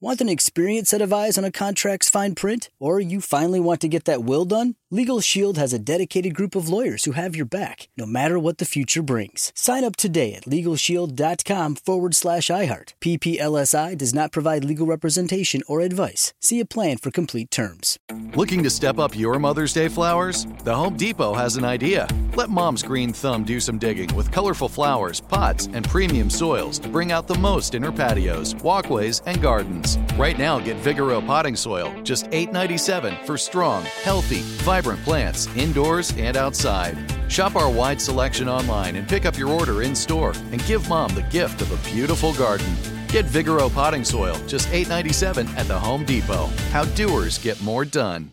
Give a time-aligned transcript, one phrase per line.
[0.00, 2.70] Want an experienced set of eyes on a contract's fine print?
[2.78, 4.76] Or you finally want to get that will done?
[4.92, 8.58] Legal Shield has a dedicated group of lawyers who have your back, no matter what
[8.58, 9.52] the future brings.
[9.56, 12.94] Sign up today at LegalShield.com forward slash iHeart.
[13.00, 16.32] PPLSI does not provide legal representation or advice.
[16.40, 17.98] See a plan for complete terms.
[18.36, 20.46] Looking to step up your Mother's Day flowers?
[20.62, 22.06] The Home Depot has an idea.
[22.36, 26.88] Let Mom's green thumb do some digging with colorful flowers, pots, and premium soils to
[26.88, 29.87] bring out the most in her patios, walkways, and gardens.
[30.16, 36.36] Right now, get Vigoro potting soil, just $8.97 for strong, healthy, vibrant plants indoors and
[36.36, 36.96] outside.
[37.28, 41.14] Shop our wide selection online and pick up your order in store and give mom
[41.14, 42.74] the gift of a beautiful garden.
[43.08, 46.46] Get Vigoro potting soil, just $8.97 at the Home Depot.
[46.70, 48.32] How doers get more done.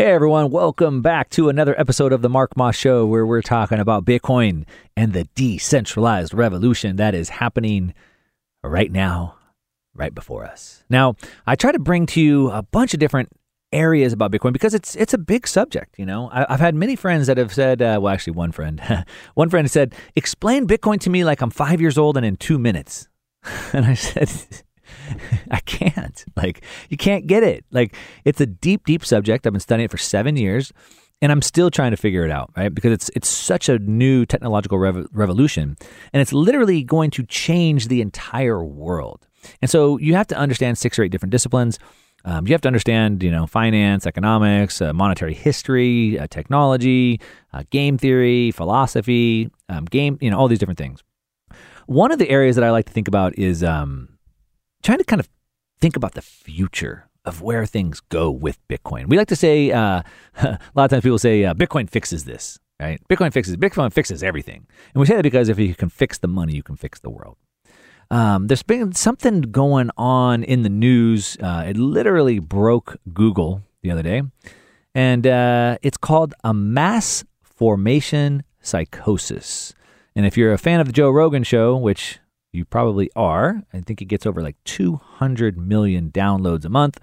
[0.00, 3.78] Hey everyone, welcome back to another episode of the Mark Moss Show where we're talking
[3.78, 4.64] about Bitcoin
[4.96, 7.92] and the decentralized revolution that is happening
[8.64, 9.34] right now,
[9.94, 10.84] right before us.
[10.88, 11.16] Now,
[11.46, 13.28] I try to bring to you a bunch of different
[13.72, 15.98] areas about Bitcoin because it's it's a big subject.
[15.98, 18.80] You know, I, have had many friends that have said, uh, well, actually, one friend,
[19.34, 22.58] one friend said, "Explain Bitcoin to me like I'm five years old and in two
[22.58, 23.06] minutes,"
[23.74, 24.30] and I said.
[25.50, 26.24] I can't.
[26.36, 27.64] Like, you can't get it.
[27.70, 29.46] Like, it's a deep, deep subject.
[29.46, 30.72] I've been studying it for seven years,
[31.22, 32.74] and I'm still trying to figure it out, right?
[32.74, 35.76] Because it's it's such a new technological rev- revolution,
[36.12, 39.26] and it's literally going to change the entire world.
[39.62, 41.78] And so you have to understand six or eight different disciplines.
[42.24, 47.20] Um, you have to understand, you know, finance, economics, uh, monetary history, uh, technology,
[47.54, 51.02] uh, game theory, philosophy, um, game, you know, all these different things.
[51.86, 54.10] One of the areas that I like to think about is um,
[54.82, 55.28] trying to kind of
[55.80, 59.06] think about the future of where things go with Bitcoin.
[59.08, 60.02] We like to say, uh,
[60.42, 63.00] a lot of times people say, uh, Bitcoin fixes this, right?
[63.08, 64.66] Bitcoin fixes, Bitcoin fixes everything.
[64.94, 67.10] And we say that because if you can fix the money, you can fix the
[67.10, 67.36] world.
[68.10, 71.36] Um, there's been something going on in the news.
[71.40, 74.22] Uh, it literally broke Google the other day,
[74.94, 79.74] and uh, it's called a mass formation psychosis.
[80.16, 82.18] And if you're a fan of the Joe Rogan show, which
[82.52, 83.62] you probably are.
[83.72, 86.98] I think it gets over like 200 million downloads a month.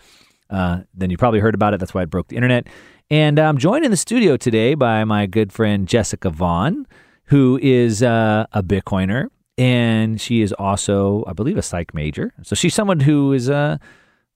[0.50, 1.80] Uh, then you probably heard about it.
[1.80, 2.68] That's why it broke the internet.
[3.10, 6.86] And I'm joined in the studio today by my good friend Jessica Vaughn,
[7.26, 9.30] who is uh, a Bitcoiner.
[9.58, 12.34] And she is also, I believe, a psych major.
[12.44, 13.80] So she's someone who is a,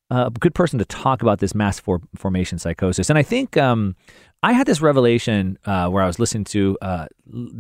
[0.10, 3.10] a good person to talk about this mass for, formation psychosis.
[3.10, 3.96] And I think um,
[4.42, 7.06] I had this revelation uh, where I was listening to, uh,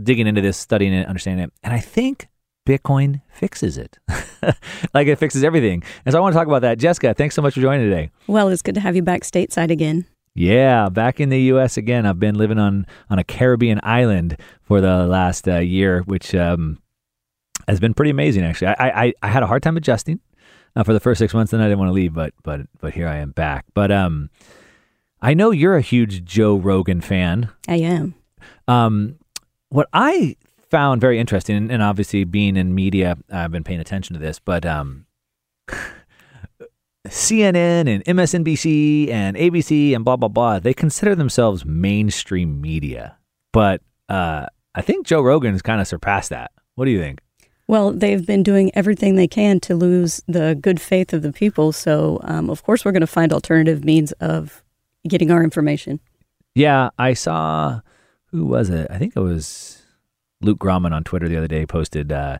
[0.01, 1.53] digging into this, studying it, understanding it.
[1.61, 2.29] And I think
[2.65, 3.97] Bitcoin fixes it.
[4.93, 5.83] like it fixes everything.
[6.05, 6.77] And so I want to talk about that.
[6.77, 8.11] Jessica, thanks so much for joining today.
[8.27, 10.05] Well, it's good to have you back stateside again.
[10.33, 11.75] Yeah, back in the U.S.
[11.75, 12.05] again.
[12.05, 16.79] I've been living on on a Caribbean island for the last uh, year, which um,
[17.67, 18.45] has been pretty amazing.
[18.45, 20.21] Actually, I I, I had a hard time adjusting
[20.75, 22.93] uh, for the first six months, and I didn't want to leave, but but but
[22.93, 23.65] here I am back.
[23.73, 24.29] But um,
[25.21, 27.49] I know you're a huge Joe Rogan fan.
[27.67, 28.15] I am.
[28.69, 29.17] Um,
[29.69, 30.37] what I
[30.71, 34.39] found very interesting, and, and obviously being in media, I've been paying attention to this,
[34.39, 35.05] but um,
[37.07, 43.17] CNN and MSNBC and ABC and blah blah blah, they consider themselves mainstream media.
[43.51, 46.51] But uh, I think Joe Rogan has kind of surpassed that.
[46.75, 47.19] What do you think?
[47.67, 51.71] Well, they've been doing everything they can to lose the good faith of the people.
[51.71, 54.63] So, um, of course, we're going to find alternative means of
[55.07, 55.99] getting our information.
[56.53, 57.81] Yeah, I saw
[58.25, 58.87] who was it?
[58.89, 59.80] I think it was
[60.41, 62.11] Luke Gromen on Twitter the other day posted.
[62.11, 62.37] Uh,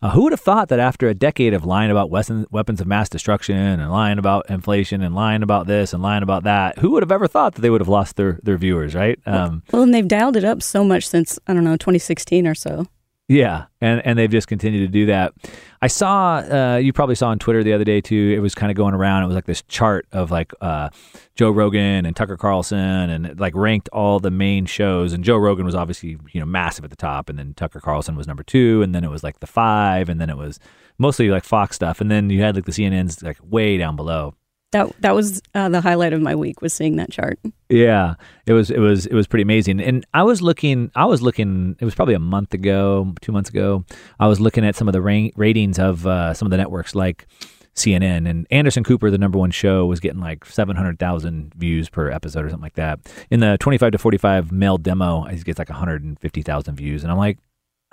[0.00, 3.08] uh, who would have thought that after a decade of lying about weapons of mass
[3.08, 7.02] destruction and lying about inflation and lying about this and lying about that, who would
[7.02, 9.18] have ever thought that they would have lost their, their viewers, right?
[9.26, 12.54] Um, well, and they've dialed it up so much since, I don't know, 2016 or
[12.54, 12.86] so.
[13.32, 15.32] Yeah, and and they've just continued to do that.
[15.80, 18.34] I saw uh, you probably saw on Twitter the other day too.
[18.36, 19.22] It was kind of going around.
[19.22, 20.90] It was like this chart of like uh,
[21.34, 25.14] Joe Rogan and Tucker Carlson, and like ranked all the main shows.
[25.14, 28.16] And Joe Rogan was obviously you know massive at the top, and then Tucker Carlson
[28.16, 30.60] was number two, and then it was like the five, and then it was
[30.98, 34.34] mostly like Fox stuff, and then you had like the CNN's like way down below.
[34.72, 37.38] That that was uh, the highlight of my week was seeing that chart.
[37.68, 38.14] Yeah,
[38.46, 39.80] it was it was it was pretty amazing.
[39.80, 41.76] And I was looking, I was looking.
[41.78, 43.84] It was probably a month ago, two months ago.
[44.18, 46.94] I was looking at some of the ra- ratings of uh, some of the networks
[46.94, 47.26] like
[47.74, 51.88] CNN and Anderson Cooper, the number one show, was getting like seven hundred thousand views
[51.88, 53.00] per episode or something like that.
[53.30, 56.18] In the twenty five to forty five male demo, he gets like one hundred and
[56.18, 57.38] fifty thousand views, and I'm like,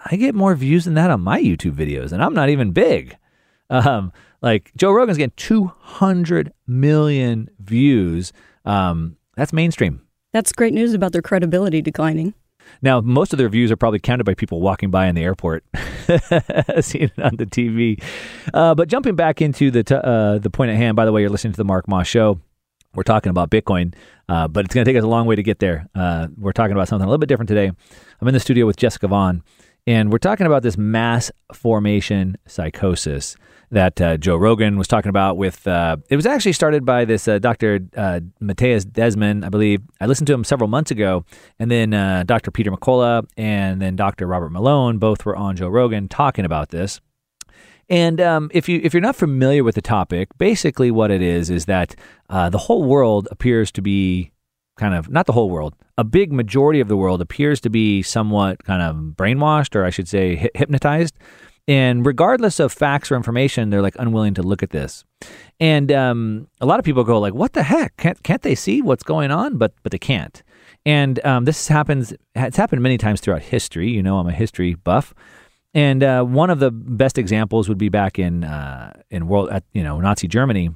[0.05, 3.15] I get more views than that on my YouTube videos, and I'm not even big.
[3.69, 8.33] Um, like Joe Rogan's getting 200 million views.
[8.65, 10.01] Um, that's mainstream.
[10.31, 12.33] That's great news about their credibility declining.
[12.81, 15.63] Now, most of their views are probably counted by people walking by in the airport,
[16.81, 18.01] seeing it on the TV.
[18.53, 20.95] Uh, but jumping back into the t- uh, the point at hand.
[20.95, 22.39] By the way, you're listening to the Mark Moss Show.
[22.95, 23.93] We're talking about Bitcoin,
[24.27, 25.87] uh, but it's going to take us a long way to get there.
[25.93, 27.71] Uh, we're talking about something a little bit different today.
[28.19, 29.43] I'm in the studio with Jessica Vaughn,
[29.89, 33.35] and we're talking about this mass formation psychosis
[33.71, 35.35] that uh, Joe Rogan was talking about.
[35.35, 37.79] With uh, it was actually started by this uh, Dr.
[37.97, 39.81] Uh, Mattias Desmet, I believe.
[39.99, 41.25] I listened to him several months ago,
[41.57, 42.51] and then uh, Dr.
[42.51, 44.27] Peter McCullough and then Dr.
[44.27, 47.01] Robert Malone both were on Joe Rogan talking about this.
[47.89, 51.49] And um, if you if you're not familiar with the topic, basically what it is
[51.49, 51.95] is that
[52.29, 54.33] uh, the whole world appears to be
[54.77, 58.01] kind of not the whole world, a big majority of the world appears to be
[58.01, 61.15] somewhat kind of brainwashed, or I should say hypnotized
[61.69, 65.05] and regardless of facts or information, they're like unwilling to look at this.
[65.59, 67.95] And um, a lot of people go like, "What the heck?
[67.97, 70.41] Can't can't they see what's going on?" But but they can't.
[70.83, 72.11] And um, this happens.
[72.33, 73.91] It's happened many times throughout history.
[73.91, 75.13] You know, I'm a history buff.
[75.75, 79.83] And uh, one of the best examples would be back in uh, in world you
[79.83, 80.71] know Nazi Germany,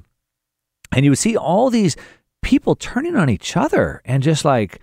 [0.92, 1.96] and you would see all these
[2.40, 4.80] people turning on each other and just like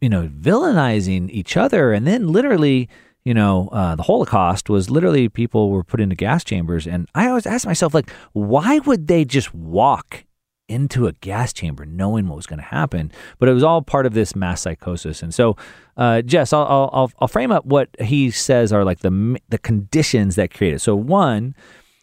[0.00, 2.88] you know villainizing each other, and then literally
[3.24, 6.86] you know, uh, the Holocaust was literally people were put into gas chambers.
[6.86, 10.24] And I always ask myself, like, why would they just walk
[10.68, 13.10] into a gas chamber knowing what was going to happen?
[13.38, 15.22] But it was all part of this mass psychosis.
[15.22, 15.56] And so,
[15.96, 20.36] uh, Jess, I'll, I'll, I'll frame up what he says are like the, the conditions
[20.36, 20.80] that create it.
[20.80, 21.54] So, one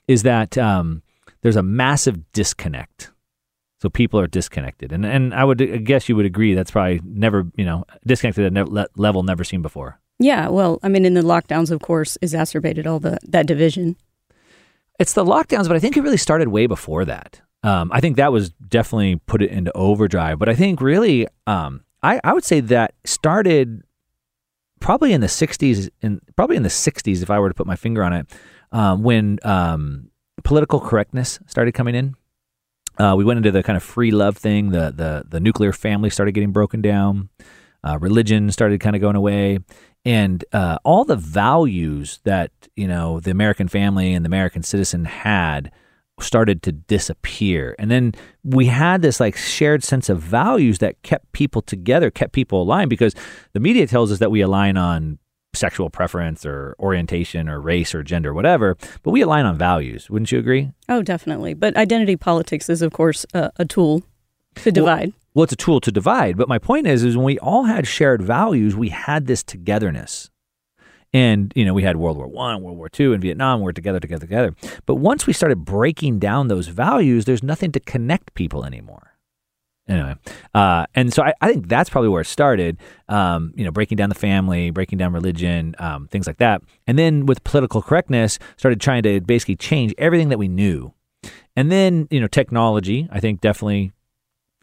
[0.08, 1.04] is that um,
[1.42, 3.12] there's a massive disconnect.
[3.82, 7.02] So people are disconnected, and and I would I guess you would agree that's probably
[7.04, 10.00] never you know disconnected at ne- level never seen before.
[10.20, 13.96] Yeah, well, I mean, in the lockdowns, of course, exacerbated all the that division.
[15.00, 17.42] It's the lockdowns, but I think it really started way before that.
[17.64, 20.38] Um, I think that was definitely put it into overdrive.
[20.38, 23.82] But I think really, um, I, I would say that started
[24.80, 27.76] probably in the '60s, in probably in the '60s, if I were to put my
[27.76, 28.32] finger on it,
[28.72, 30.12] um, when um,
[30.44, 32.16] political correctness started coming in.
[33.02, 34.70] Uh, we went into the kind of free love thing.
[34.70, 37.30] The the the nuclear family started getting broken down.
[37.84, 39.58] Uh, religion started kind of going away,
[40.06, 45.06] and uh, all the values that you know the American family and the American citizen
[45.06, 45.72] had
[46.20, 47.76] started to disappear.
[47.80, 52.34] And then we had this like shared sense of values that kept people together, kept
[52.34, 53.16] people aligned because
[53.54, 55.18] the media tells us that we align on
[55.62, 60.10] sexual preference or orientation or race or gender, whatever, but we align on values.
[60.10, 60.72] Wouldn't you agree?
[60.90, 61.54] Oh, definitely.
[61.54, 64.04] But identity politics is, of course, a, a tool
[64.56, 65.10] to divide.
[65.10, 66.36] Well, well, it's a tool to divide.
[66.36, 70.30] But my point is, is when we all had shared values, we had this togetherness.
[71.14, 73.62] And, you know, we had World War One, World War Two, and Vietnam.
[73.62, 74.56] We're together, together, together.
[74.86, 79.11] But once we started breaking down those values, there's nothing to connect people anymore.
[79.88, 80.16] Anyway,
[80.54, 82.78] uh, and so I, I, think that's probably where it started.
[83.10, 86.62] Um, you know, breaking down the family, breaking down religion, um, things like that.
[86.88, 90.94] And then with political correctness, started trying to basically change everything that we knew.
[91.56, 93.92] And then, you know, technology, I think definitely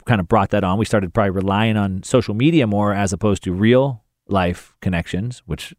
[0.05, 0.77] kind of brought that on.
[0.79, 5.73] We started probably relying on social media more as opposed to real life connections, which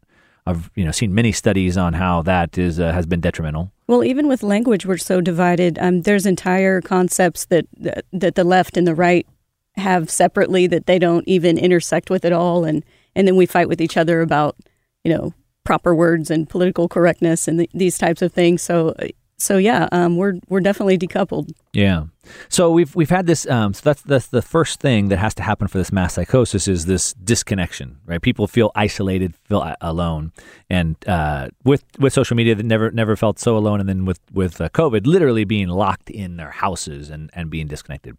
[0.45, 3.71] I've you know seen many studies on how that is uh, has been detrimental.
[3.87, 5.77] Well, even with language, we're so divided.
[5.79, 7.65] Um, there's entire concepts that
[8.11, 9.27] that the left and the right
[9.75, 12.83] have separately that they don't even intersect with at all, and
[13.15, 14.55] and then we fight with each other about
[15.03, 15.33] you know
[15.63, 18.61] proper words and political correctness and these types of things.
[18.61, 18.95] So
[19.41, 21.51] so yeah, um, we're we're definitely decoupled.
[21.73, 22.05] Yeah.
[22.47, 23.47] So we've we've had this.
[23.47, 26.67] Um, so that's that's the first thing that has to happen for this mass psychosis
[26.67, 28.21] is this disconnection, right?
[28.21, 30.31] People feel isolated, feel alone,
[30.69, 34.19] and uh, with with social media, that never never felt so alone, and then with
[34.31, 38.17] with uh, COVID, literally being locked in their houses and and being disconnected.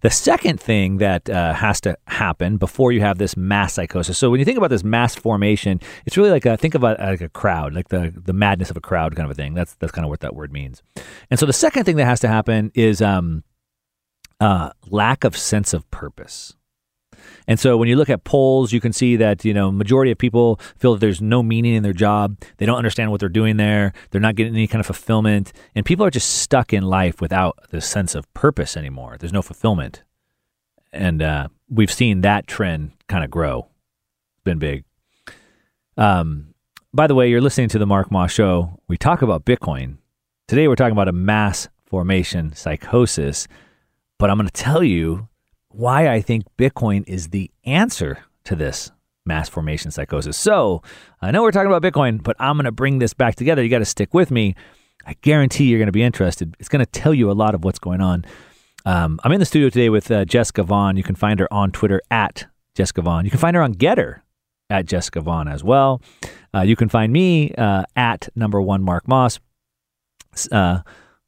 [0.00, 4.18] The second thing that uh, has to happen before you have this mass psychosis.
[4.18, 7.20] So when you think about this mass formation, it's really like a, think about like
[7.20, 9.54] a crowd, like the the madness of a crowd kind of a thing.
[9.54, 10.82] That's that's kind of what that word means.
[11.30, 13.44] And so the second thing that has to happen is um,
[14.40, 16.54] uh, lack of sense of purpose.
[17.46, 20.18] And so when you look at polls, you can see that, you know, majority of
[20.18, 22.38] people feel that there's no meaning in their job.
[22.56, 23.92] They don't understand what they're doing there.
[24.10, 25.52] They're not getting any kind of fulfillment.
[25.74, 29.16] And people are just stuck in life without the sense of purpose anymore.
[29.18, 30.02] There's no fulfillment.
[30.92, 33.68] And uh, we've seen that trend kind of grow.
[34.36, 34.84] It's been big.
[35.96, 36.54] Um,
[36.92, 38.80] by the way, you're listening to the Mark Moss Show.
[38.88, 39.98] We talk about Bitcoin.
[40.46, 43.48] Today, we're talking about a mass formation psychosis.
[44.18, 45.28] But I'm going to tell you
[45.74, 48.92] why I think Bitcoin is the answer to this
[49.26, 50.36] mass formation psychosis.
[50.36, 50.82] So
[51.20, 53.62] I know we're talking about Bitcoin, but I'm going to bring this back together.
[53.62, 54.54] You got to stick with me.
[55.06, 56.56] I guarantee you're going to be interested.
[56.58, 58.24] It's going to tell you a lot of what's going on.
[58.86, 60.96] Um, I'm in the studio today with uh, Jessica Vaughn.
[60.96, 63.24] You can find her on Twitter at Jessica Vaughn.
[63.24, 64.20] You can find her on GETTR
[64.70, 66.02] at Jessica Vaughn as well.
[66.54, 69.40] Uh, you can find me uh, at number one Mark Moss.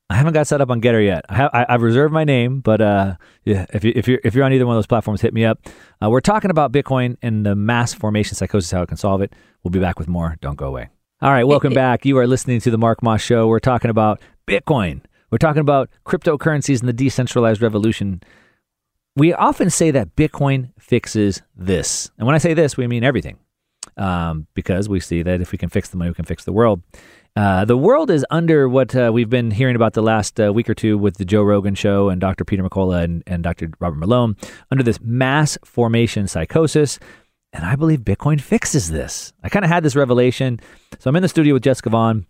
[0.08, 1.24] I haven't got set up on GETTR yet.
[1.28, 4.34] I have I, have reserved my name, but uh, yeah, if you if you're if
[4.34, 5.58] you're on either one of those platforms, hit me up.
[6.00, 9.32] Uh, we're talking about Bitcoin and the mass formation psychosis, how it can solve it.
[9.64, 10.36] We'll be back with more.
[10.40, 10.90] Don't go away.
[11.20, 12.06] All right, welcome back.
[12.06, 13.48] You are listening to the Mark Moss Show.
[13.48, 15.00] We're talking about Bitcoin.
[15.30, 18.22] We're talking about cryptocurrencies and the decentralized revolution.
[19.16, 23.38] We often say that Bitcoin fixes this, and when I say this, we mean everything,
[23.96, 26.52] um, because we see that if we can fix the money, we can fix the
[26.52, 26.80] world.
[27.36, 30.70] Uh, the world is under what uh, we've been hearing about the last uh, week
[30.70, 32.46] or two with the Joe Rogan show and Dr.
[32.46, 33.70] Peter McCullough and, and Dr.
[33.78, 34.36] Robert Malone
[34.70, 36.98] under this mass formation psychosis.
[37.52, 39.34] And I believe Bitcoin fixes this.
[39.42, 40.60] I kind of had this revelation.
[40.98, 42.26] So I'm in the studio with Jessica Vaughn.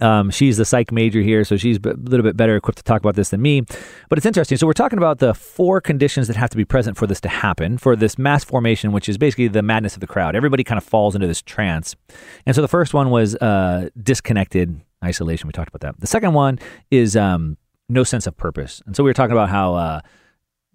[0.00, 3.00] Um, she's the psych major here, so she's a little bit better equipped to talk
[3.00, 3.62] about this than me.
[4.08, 4.58] But it's interesting.
[4.58, 7.28] So we're talking about the four conditions that have to be present for this to
[7.28, 10.36] happen, for this mass formation, which is basically the madness of the crowd.
[10.36, 11.96] Everybody kind of falls into this trance.
[12.44, 15.46] And so the first one was uh, disconnected isolation.
[15.46, 16.00] We talked about that.
[16.00, 16.58] The second one
[16.90, 17.56] is um,
[17.88, 18.82] no sense of purpose.
[18.86, 20.00] And so we were talking about how uh,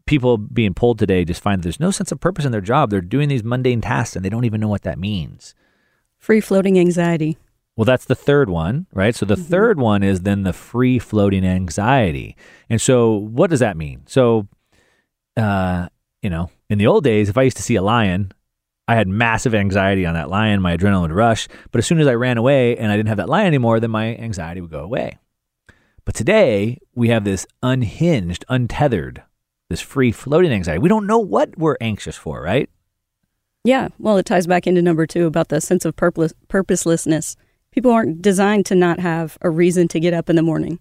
[0.05, 2.89] people being polled today just find there's no sense of purpose in their job.
[2.89, 5.55] They're doing these mundane tasks and they don't even know what that means.
[6.17, 7.37] Free floating anxiety.
[7.81, 9.15] Well, that's the third one, right?
[9.15, 9.43] So the mm-hmm.
[9.43, 12.38] third one is then the free floating anxiety.
[12.69, 14.03] And so what does that mean?
[14.05, 14.47] So,
[15.35, 15.89] uh,
[16.21, 18.33] you know, in the old days, if I used to see a lion,
[18.88, 20.61] I had massive anxiety on that lion.
[20.61, 21.47] My adrenaline would rush.
[21.71, 23.89] But as soon as I ran away and I didn't have that lion anymore, then
[23.89, 25.17] my anxiety would go away.
[26.05, 29.23] But today, we have this unhinged, untethered,
[29.71, 30.77] this free floating anxiety.
[30.77, 32.69] We don't know what we're anxious for, right?
[33.63, 33.88] Yeah.
[33.97, 37.35] Well, it ties back into number two about the sense of purpose, purposelessness
[37.71, 40.79] people aren't designed to not have a reason to get up in the morning.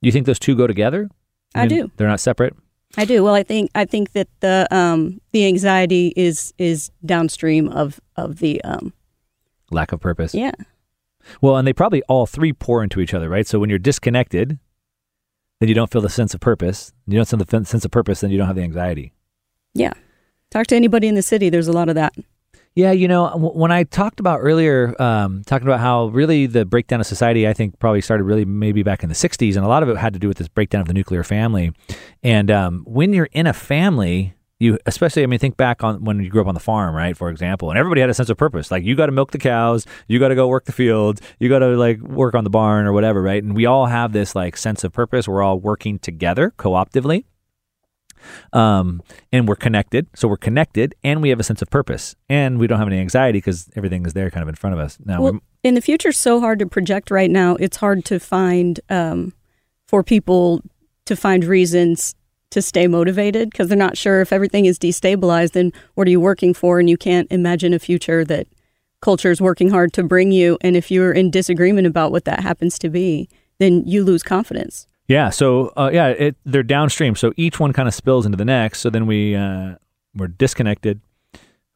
[0.00, 1.10] You think those two go together?
[1.54, 1.92] I, I mean, do.
[1.96, 2.56] They're not separate.
[2.96, 3.22] I do.
[3.22, 8.38] Well, I think I think that the um, the anxiety is is downstream of of
[8.38, 8.92] the um,
[9.70, 10.34] lack of purpose.
[10.34, 10.52] Yeah.
[11.40, 13.46] Well, and they probably all three pour into each other, right?
[13.46, 14.58] So when you're disconnected,
[15.60, 16.92] then you don't feel the sense of purpose.
[17.06, 19.12] You don't feel the sense of purpose, then you don't have the anxiety.
[19.74, 19.92] Yeah.
[20.50, 21.50] Talk to anybody in the city.
[21.50, 22.14] There's a lot of that.
[22.76, 27.00] Yeah, you know, when I talked about earlier, um, talking about how really the breakdown
[27.00, 29.82] of society, I think probably started really maybe back in the 60s, and a lot
[29.82, 31.72] of it had to do with this breakdown of the nuclear family.
[32.22, 36.22] And um, when you're in a family, you especially, I mean, think back on when
[36.22, 37.16] you grew up on the farm, right?
[37.16, 38.70] For example, and everybody had a sense of purpose.
[38.70, 41.48] Like you got to milk the cows, you got to go work the fields, you
[41.48, 43.42] got to like work on the barn or whatever, right?
[43.42, 45.26] And we all have this like sense of purpose.
[45.26, 47.26] We're all working together co-optively
[48.52, 50.06] um, and we're connected.
[50.14, 52.98] So we're connected, and we have a sense of purpose, and we don't have any
[52.98, 54.98] anxiety because everything is there, kind of in front of us.
[55.04, 57.56] Now, well, in the future, so hard to project right now.
[57.56, 59.32] It's hard to find um,
[59.86, 60.62] for people
[61.06, 62.14] to find reasons
[62.50, 65.52] to stay motivated because they're not sure if everything is destabilized.
[65.52, 66.80] Then what are you working for?
[66.80, 68.48] And you can't imagine a future that
[69.00, 70.58] culture is working hard to bring you.
[70.60, 74.86] And if you're in disagreement about what that happens to be, then you lose confidence.
[75.10, 75.30] Yeah.
[75.30, 77.16] So uh, yeah, it, they're downstream.
[77.16, 78.78] So each one kind of spills into the next.
[78.78, 79.74] So then we uh,
[80.14, 81.00] we're disconnected.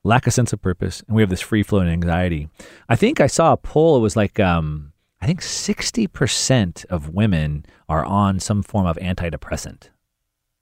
[0.05, 2.49] lack a sense of purpose, and we have this free flowing anxiety.
[2.89, 3.97] I think I saw a poll.
[3.97, 9.89] It was like, um, I think 60% of women are on some form of antidepressant.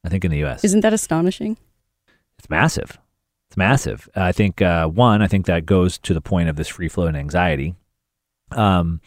[0.05, 0.65] I think in the US.
[0.65, 1.59] Isn't that astonishing?
[2.39, 2.99] It's massive.
[3.49, 4.09] It's massive.
[4.15, 7.17] I think, uh, one, I think that goes to the point of this free flowing
[7.17, 7.75] anxiety.
[8.53, 9.01] Um,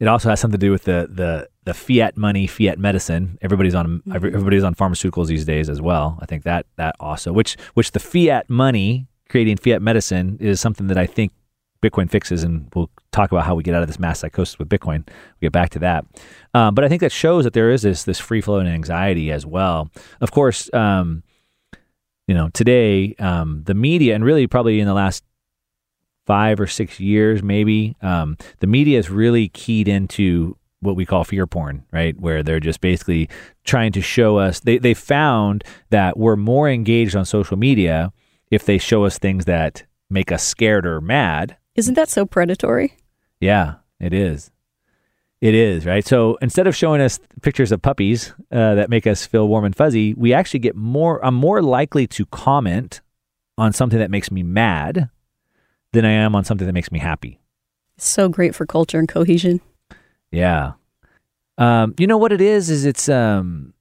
[0.00, 3.36] it also has something to do with the, the, the fiat money, fiat medicine.
[3.42, 6.18] Everybody's on everybody's on pharmaceuticals these days as well.
[6.22, 10.86] I think that that also, which which the fiat money creating fiat medicine is something
[10.86, 11.30] that I think
[11.82, 14.70] Bitcoin fixes, and we'll talk about how we get out of this mass psychosis with
[14.70, 15.06] Bitcoin.
[15.06, 16.06] We'll get back to that.
[16.54, 19.44] Um, but I think that shows that there is this this free flowing anxiety as
[19.44, 19.90] well.
[20.22, 21.22] Of course, um,
[22.26, 25.22] you know, today um, the media, and really probably in the last
[26.24, 31.24] five or six years, maybe um, the media is really keyed into what we call
[31.24, 32.18] fear porn, right?
[32.18, 33.28] Where they're just basically
[33.64, 34.60] trying to show us.
[34.60, 38.12] They they found that we're more engaged on social media
[38.50, 42.96] if they show us things that make us scared or mad isn't that so predatory?
[43.40, 44.50] Yeah, it is.
[45.40, 46.04] It is, right?
[46.04, 49.76] So instead of showing us pictures of puppies uh, that make us feel warm and
[49.76, 53.00] fuzzy, we actually get more, I'm more likely to comment
[53.56, 55.08] on something that makes me mad
[55.92, 57.38] than I am on something that makes me happy.
[57.96, 59.60] So great for culture and cohesion.
[60.30, 60.72] Yeah.
[61.56, 62.70] Um, you know what it is?
[62.70, 63.74] Is it's, um,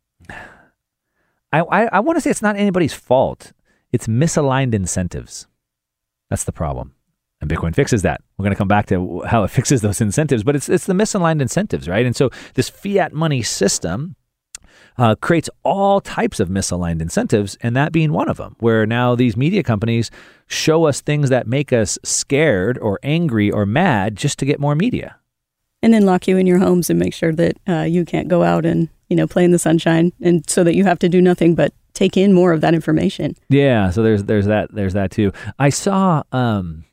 [1.52, 3.54] I, I, I want to say it's not anybody's fault.
[3.92, 5.48] It's misaligned incentives.
[6.30, 6.94] That's the problem.
[7.40, 8.22] And Bitcoin fixes that.
[8.38, 10.94] We're going to come back to how it fixes those incentives, but it's it's the
[10.94, 12.06] misaligned incentives, right?
[12.06, 14.16] And so this fiat money system
[14.98, 19.14] uh, creates all types of misaligned incentives, and that being one of them, where now
[19.14, 20.10] these media companies
[20.48, 24.74] show us things that make us scared or angry or mad just to get more
[24.76, 25.18] media.
[25.84, 28.44] And then lock you in your homes and make sure that uh, you can't go
[28.44, 31.22] out and you know play in the sunshine, and so that you have to do
[31.22, 33.36] nothing but take in more of that information.
[33.50, 35.32] Yeah, so there's there's that there's that too.
[35.60, 36.86] I saw um,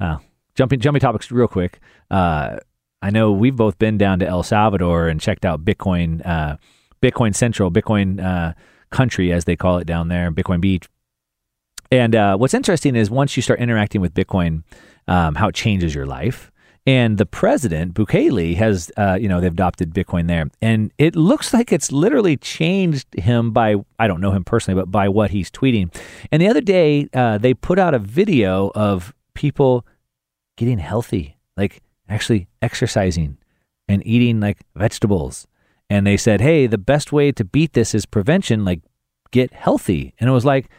[0.00, 0.18] uh,
[0.54, 1.80] jumping jumping topics real quick.
[2.10, 2.58] Uh,
[3.00, 6.56] I know we've both been down to El Salvador and checked out Bitcoin, uh,
[7.00, 8.54] Bitcoin Central, Bitcoin uh,
[8.90, 10.88] Country, as they call it down there, Bitcoin Beach.
[11.90, 14.64] And uh, what's interesting is once you start interacting with Bitcoin,
[15.06, 16.50] um, how it changes your life.
[16.86, 20.48] And the president, Bukele, has, uh, you know, they've adopted Bitcoin there.
[20.62, 24.90] And it looks like it's literally changed him by, I don't know him personally, but
[24.90, 25.94] by what he's tweeting.
[26.32, 29.86] And the other day, uh, they put out a video of people
[30.56, 33.36] getting healthy, like actually exercising
[33.86, 35.46] and eating like vegetables.
[35.90, 38.80] And they said, hey, the best way to beat this is prevention, like
[39.30, 40.14] get healthy.
[40.18, 40.70] And it was like,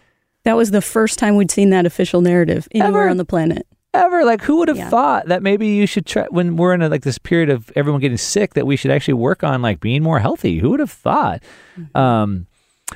[0.44, 3.68] that was the first time we'd seen that official narrative anywhere ever, on the planet.
[3.93, 4.23] Ever.
[4.23, 4.89] Like, who would have yeah.
[4.89, 8.02] thought that maybe you should try, when we're in a, like this period of everyone
[8.02, 10.60] getting sick, that we should actually work on like being more healthy?
[10.60, 11.41] Who would have thought?
[11.78, 11.97] Mm-hmm.
[11.97, 12.47] Um,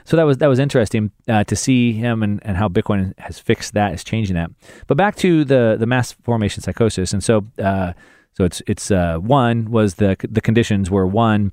[0.05, 3.39] so that was that was interesting uh, to see him and, and how Bitcoin has
[3.39, 4.51] fixed that, is changing that.
[4.87, 7.93] But back to the the mass formation psychosis, and so uh,
[8.33, 11.51] so it's it's uh, one was the the conditions were one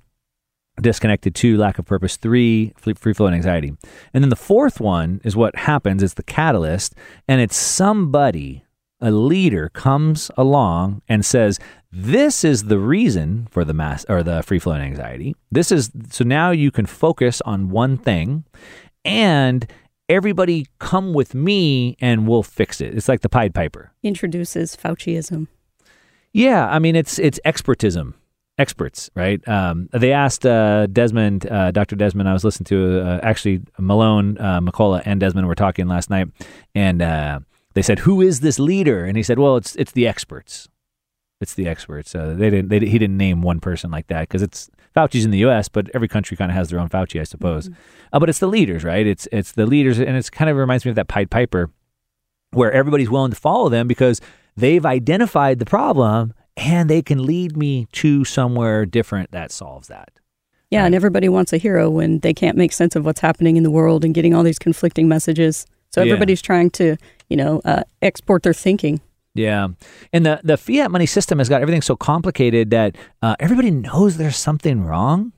[0.81, 3.73] disconnected, two lack of purpose, three free flow and anxiety,
[4.15, 6.03] and then the fourth one is what happens.
[6.03, 6.95] It's the catalyst,
[7.29, 8.65] and it's somebody
[9.01, 11.59] a leader comes along and says,
[11.93, 15.35] "This is the reason for the mass or the free flowing anxiety.
[15.51, 18.45] This is so now you can focus on one thing,
[19.05, 19.67] and
[20.09, 25.49] everybody come with me and we'll fix it." It's like the Pied Piper introduces Fauciism.
[26.33, 28.15] Yeah, I mean it's it's expertism
[28.61, 29.47] experts, right?
[29.49, 31.97] Um, they asked uh, Desmond, uh, Dr.
[31.97, 36.11] Desmond, I was listening to uh, actually Malone, uh, McCullough, and Desmond were talking last
[36.11, 36.29] night,
[36.75, 37.41] and uh,
[37.75, 40.69] they said, "Who is this leader?" And he said, "Well, it's it's the experts.
[41.41, 42.69] It's the experts." Uh, they didn't.
[42.69, 45.89] They, he didn't name one person like that because it's Fauci's in the U.S., but
[45.95, 47.69] every country kind of has their own Fauci, I suppose.
[47.69, 47.81] Mm-hmm.
[48.13, 49.07] Uh, but it's the leaders, right?
[49.07, 51.71] It's it's the leaders, and it's kind of reminds me of that Pied Piper,
[52.53, 54.21] where everybody's willing to follow them because
[54.57, 60.13] they've identified the problem and they can lead me to somewhere different that solves that.
[60.71, 60.87] Yeah, right?
[60.87, 63.71] and everybody wants a hero when they can't make sense of what's happening in the
[63.71, 65.67] world and getting all these conflicting messages.
[65.91, 66.47] So everybody's yeah.
[66.47, 66.97] trying to,
[67.31, 69.01] you know, uh, export their thinking.
[69.35, 69.69] Yeah,
[70.13, 74.17] and the the fiat money system has got everything so complicated that uh, everybody knows
[74.17, 75.33] there's something wrong,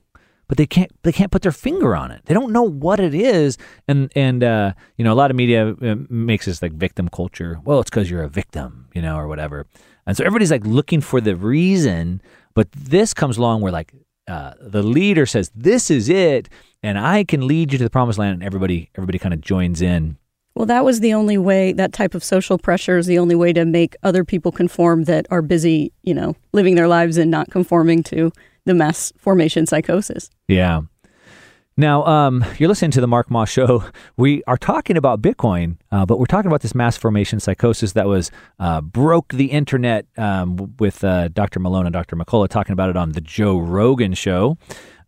[0.47, 2.25] but they can't they can't put their finger on it.
[2.25, 5.75] They don't know what it is, and and uh, you know a lot of media
[5.79, 7.59] uh, makes this like victim culture.
[7.63, 9.67] Well, it's because you're a victim, you know, or whatever,
[10.07, 12.19] and so everybody's like looking for the reason.
[12.55, 13.93] But this comes along where like
[14.27, 16.49] uh, the leader says this is it,
[16.81, 19.83] and I can lead you to the promised land, and everybody everybody kind of joins
[19.83, 20.17] in
[20.55, 23.53] well, that was the only way, that type of social pressure is the only way
[23.53, 27.49] to make other people conform that are busy, you know, living their lives and not
[27.49, 28.31] conforming to
[28.65, 30.29] the mass formation psychosis.
[30.47, 30.81] Yeah.
[31.75, 33.83] Now, um, you're listening to the Mark Moss Show.
[34.15, 38.05] We are talking about Bitcoin, uh, but we're talking about this mass formation psychosis that
[38.05, 41.59] was uh, broke the internet um, with uh, Dr.
[41.59, 42.15] Malone and Dr.
[42.15, 44.59] McCullough talking about it on the Joe Rogan Show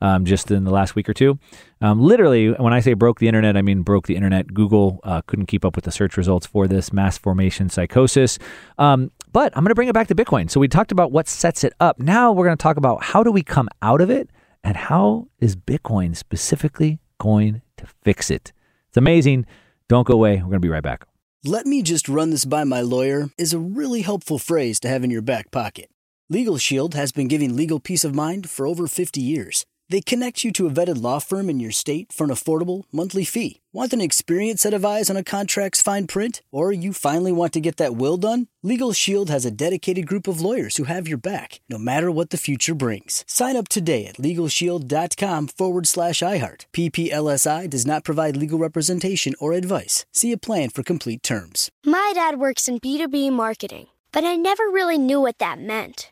[0.01, 1.39] um, just in the last week or two.
[1.81, 4.53] Um, literally, when I say broke the internet, I mean broke the internet.
[4.53, 8.39] Google uh, couldn't keep up with the search results for this mass formation psychosis.
[8.77, 10.49] Um, but I'm going to bring it back to Bitcoin.
[10.49, 11.99] So we talked about what sets it up.
[11.99, 14.29] Now we're going to talk about how do we come out of it
[14.63, 18.53] and how is Bitcoin specifically going to fix it?
[18.88, 19.45] It's amazing.
[19.88, 20.38] Don't go away.
[20.38, 21.05] We're going to be right back.
[21.43, 25.03] Let me just run this by my lawyer is a really helpful phrase to have
[25.03, 25.91] in your back pocket.
[26.27, 29.63] Legal Shield has been giving legal peace of mind for over 50 years.
[29.89, 33.24] They connect you to a vetted law firm in your state for an affordable monthly
[33.24, 33.62] fee.
[33.71, 36.41] Want an experienced set of eyes on a contract's fine print?
[36.52, 38.48] Or you finally want to get that will done?
[38.63, 42.32] Legal Shield has a dedicated group of lawyers who have your back, no matter what
[42.32, 43.24] the future brings.
[43.28, 46.65] Sign up today at LegalShield.com forward slash iHeart.
[46.74, 50.06] PPLSI does not provide legal representation or advice.
[50.12, 51.69] See a plan for complete terms.
[51.86, 56.12] My dad works in B2B marketing, but I never really knew what that meant.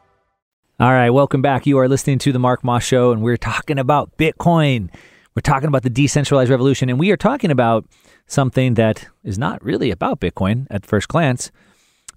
[0.81, 1.67] All right, welcome back.
[1.67, 4.89] You are listening to the Mark Moss Show, and we're talking about Bitcoin.
[5.35, 7.85] We're talking about the decentralized revolution, and we are talking about
[8.25, 11.51] something that is not really about Bitcoin at first glance.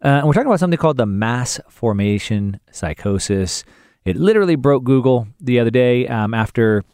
[0.03, 3.65] Uh, and we're talking about something called the mass formation psychosis.
[4.07, 6.85] It literally broke Google the other day um, after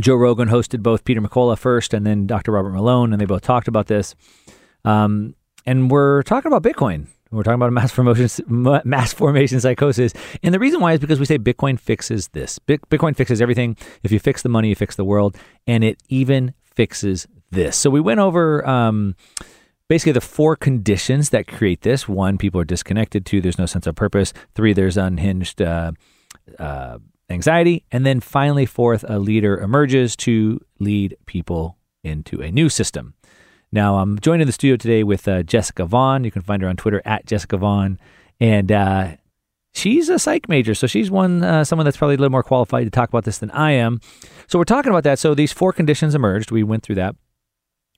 [0.00, 2.52] Joe Rogan hosted both Peter McCullough first and then Dr.
[2.52, 4.14] Robert Malone, and they both talked about this.
[4.86, 5.34] Um,
[5.66, 7.08] and we're talking about Bitcoin.
[7.32, 8.44] We're talking about mass formation,
[8.84, 10.12] mass formation psychosis,
[10.42, 12.58] and the reason why is because we say Bitcoin fixes this.
[12.58, 13.76] Bitcoin fixes everything.
[14.02, 17.76] If you fix the money, you fix the world, and it even fixes this.
[17.76, 19.14] So we went over um,
[19.88, 22.08] basically the four conditions that create this.
[22.08, 23.24] One, people are disconnected.
[23.24, 24.32] Two, there's no sense of purpose.
[24.54, 25.92] Three, there's unhinged uh,
[26.58, 32.68] uh, anxiety, and then finally, fourth, a leader emerges to lead people into a new
[32.68, 33.14] system.
[33.72, 36.24] Now, I'm joined in the studio today with uh, Jessica Vaughn.
[36.24, 37.98] You can find her on Twitter at Jessica Vaughn.
[38.40, 39.16] And uh,
[39.72, 42.86] she's a psych major, so she's one uh, someone that's probably a little more qualified
[42.86, 44.00] to talk about this than I am.
[44.46, 45.18] So we're talking about that.
[45.18, 46.50] So these four conditions emerged.
[46.50, 47.14] We went through that,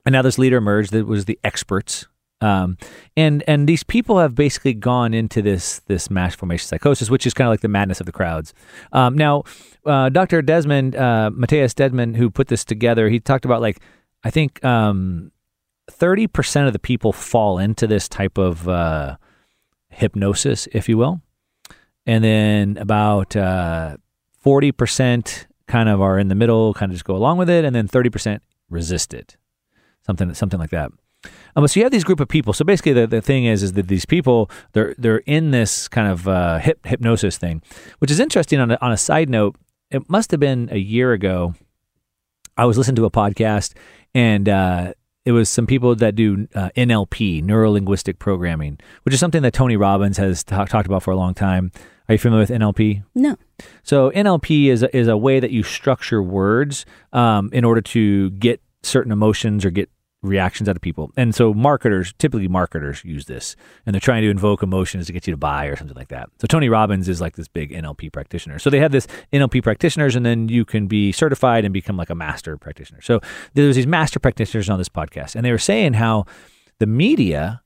[0.05, 2.07] and now this leader emerged that was the experts.
[2.41, 2.77] Um,
[3.15, 7.33] and and these people have basically gone into this this mass formation psychosis, which is
[7.33, 8.53] kind of like the madness of the crowds.
[8.91, 9.43] Um, now,
[9.85, 10.41] uh, Dr.
[10.41, 13.79] Desmond uh, Mattias Desmond, who put this together, he talked about like
[14.25, 15.31] I think um,
[15.91, 19.17] 30% of the people fall into this type of uh,
[19.89, 21.21] hypnosis, if you will.
[22.05, 23.97] And then about uh,
[24.43, 27.65] 40% kind of are in the middle, kind of just go along with it.
[27.65, 29.37] And then 30% resist it.
[30.05, 30.91] Something, something like that.
[31.55, 32.53] Um, so you have these group of people.
[32.53, 36.11] So basically, the, the thing is, is that these people they're they're in this kind
[36.11, 37.61] of uh, hip, hypnosis thing,
[37.99, 38.59] which is interesting.
[38.59, 39.55] On a, on a side note,
[39.89, 41.53] it must have been a year ago.
[42.57, 43.73] I was listening to a podcast,
[44.13, 44.93] and uh,
[45.25, 49.53] it was some people that do uh, NLP, neuro linguistic programming, which is something that
[49.53, 51.71] Tony Robbins has ta- talked about for a long time.
[52.09, 53.03] Are you familiar with NLP?
[53.15, 53.37] No.
[53.83, 58.31] So NLP is a, is a way that you structure words um, in order to
[58.31, 59.89] get certain emotions or get
[60.23, 61.11] reactions out of people.
[61.15, 63.55] And so marketers, typically marketers use this
[63.85, 66.29] and they're trying to invoke emotions to get you to buy or something like that.
[66.39, 68.57] So Tony Robbins is like this big NLP practitioner.
[68.57, 72.09] So they have this NLP practitioners and then you can be certified and become like
[72.09, 73.01] a master practitioner.
[73.01, 73.19] So
[73.53, 76.25] there's these master practitioners on this podcast and they were saying how
[76.79, 77.61] the media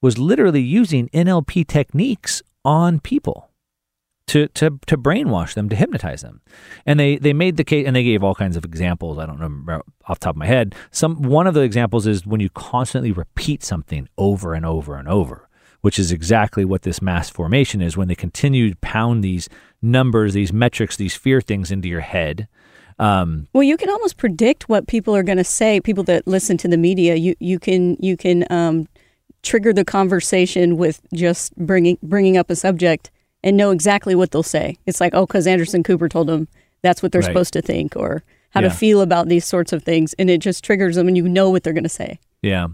[0.00, 3.47] was literally using NLP techniques on people
[4.28, 6.40] to to to brainwash them, to hypnotize them.
[6.86, 9.18] And they they made the case, and they gave all kinds of examples.
[9.18, 10.74] I don't remember off top of my head.
[10.90, 15.08] Some one of the examples is when you constantly repeat something over and over and
[15.08, 15.48] over,
[15.80, 17.96] which is exactly what this mass formation is.
[17.96, 19.48] When they continue to pound these
[19.82, 22.48] numbers, these metrics, these fear things into your head.
[22.98, 25.80] Um, well, you can almost predict what people are going to say.
[25.80, 28.88] People that listen to the media, you you can you can um,
[29.42, 33.10] trigger the conversation with just bringing bringing up a subject
[33.48, 34.76] and know exactly what they'll say.
[34.84, 36.48] It's like, oh, because Anderson Cooper told them
[36.82, 37.28] that's what they're right.
[37.28, 38.68] supposed to think or how yeah.
[38.68, 40.14] to feel about these sorts of things.
[40.18, 42.20] And it just triggers them and you know what they're going to say.
[42.42, 42.68] Yeah.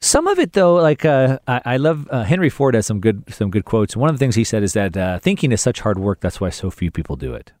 [0.00, 3.32] Some of it, though, like uh, I, I, love uh, Henry Ford has some good
[3.32, 3.96] some good quotes.
[3.96, 6.20] One of the things he said is that uh, thinking is such hard work.
[6.20, 7.52] That's why so few people do it.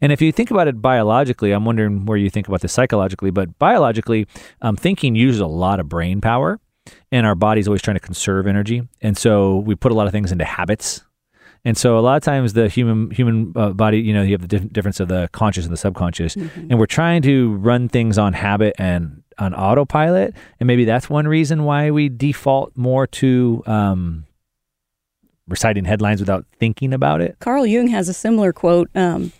[0.00, 3.30] And if you think about it biologically, I'm wondering where you think about this psychologically.
[3.30, 4.28] But biologically,
[4.62, 6.60] um, thinking uses a lot of brain power,
[7.10, 8.82] and our body's always trying to conserve energy.
[9.00, 11.02] And so we put a lot of things into habits
[11.64, 14.42] and so a lot of times the human human uh, body, you know, you have
[14.42, 16.68] the dif- difference of the conscious and the subconscious, mm-hmm.
[16.70, 21.28] and we're trying to run things on habit and on autopilot, and maybe that's one
[21.28, 24.24] reason why we default more to um,
[25.48, 27.36] reciting headlines without thinking about it.
[27.40, 29.32] Carl Jung has a similar quote um,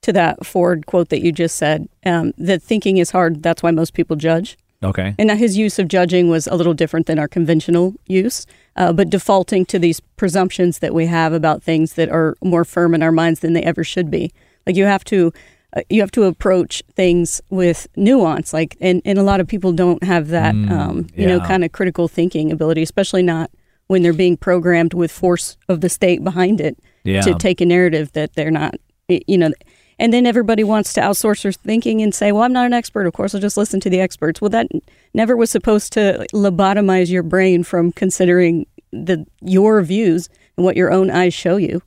[0.00, 3.42] to that Ford quote that you just said um, that thinking is hard.
[3.42, 4.56] That's why most people judge.
[4.84, 5.14] Okay.
[5.18, 8.92] And now his use of judging was a little different than our conventional use, uh,
[8.92, 13.02] but defaulting to these presumptions that we have about things that are more firm in
[13.02, 14.32] our minds than they ever should be.
[14.66, 15.32] Like you have to.
[15.76, 19.72] Uh, you have to approach things with nuance, like, and, and a lot of people
[19.72, 21.26] don't have that, mm, um, you yeah.
[21.26, 23.50] know, kind of critical thinking ability, especially not
[23.88, 27.22] when they're being programmed with force of the state behind it yeah.
[27.22, 28.76] to take a narrative that they're not,
[29.08, 29.50] you know,
[29.98, 33.06] and then everybody wants to outsource their thinking and say, well, I'm not an expert.
[33.06, 34.40] Of course, I'll just listen to the experts.
[34.40, 34.68] Well, that
[35.12, 40.92] never was supposed to lobotomize your brain from considering the your views and what your
[40.92, 41.82] own eyes show you.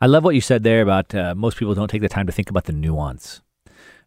[0.00, 2.32] I love what you said there about uh, most people don't take the time to
[2.32, 3.40] think about the nuance.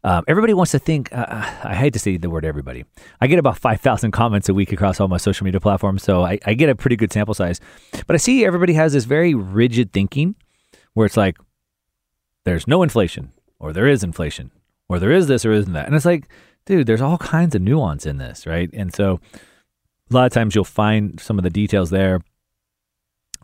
[0.04, 1.12] Um, everybody wants to think.
[1.12, 2.86] Uh, uh I hate to say the word everybody.
[3.22, 6.24] I get about five thousand comments a week across all my social media platforms, so
[6.24, 7.60] I, I get a pretty good sample size.
[8.06, 10.36] But I see everybody has this very rigid thinking,
[10.94, 11.38] where it's like,
[12.46, 14.52] there's no inflation, or there is inflation,
[14.88, 15.88] or there is this or isn't that.
[15.88, 16.30] And it's like,
[16.66, 18.70] dude, there's all kinds of nuance in this, right?
[18.74, 19.20] And so
[20.10, 22.22] a lot of times you'll find some of the details there.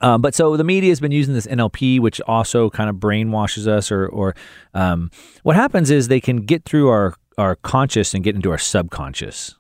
[0.02, 3.68] Um, but so the media has been using this NLP, which also kind of brainwashes
[3.68, 4.36] us, or, or
[4.74, 5.12] um,
[5.44, 9.56] what happens is they can get through our, our conscious and get into our subconscious,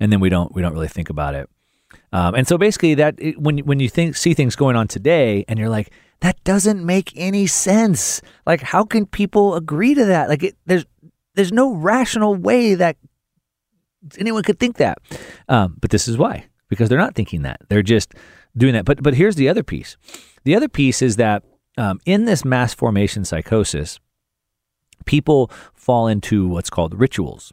[0.00, 1.48] and then we don't we don't really think about it.
[2.12, 5.60] Um, and so basically, that when when you think see things going on today, and
[5.60, 5.92] you're like,
[6.24, 8.22] that doesn't make any sense.
[8.46, 10.30] Like, how can people agree to that?
[10.30, 10.86] Like, it, there's
[11.34, 12.96] there's no rational way that
[14.18, 14.96] anyone could think that.
[15.50, 17.60] Um, but this is why, because they're not thinking that.
[17.68, 18.14] They're just
[18.56, 18.86] doing that.
[18.86, 19.98] But but here's the other piece.
[20.44, 21.42] The other piece is that
[21.76, 24.00] um, in this mass formation psychosis,
[25.04, 27.52] people fall into what's called rituals.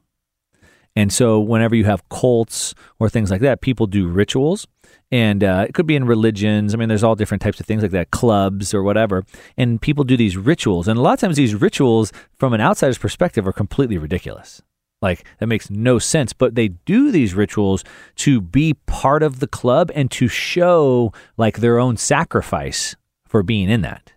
[0.95, 4.65] And so, whenever you have cults or things like that, people do rituals.
[5.11, 6.73] And uh, it could be in religions.
[6.73, 9.25] I mean, there's all different types of things like that, clubs or whatever.
[9.57, 10.87] And people do these rituals.
[10.87, 14.61] And a lot of times, these rituals, from an outsider's perspective, are completely ridiculous.
[15.01, 16.31] Like, that makes no sense.
[16.31, 17.83] But they do these rituals
[18.17, 22.95] to be part of the club and to show like their own sacrifice
[23.27, 24.13] for being in that.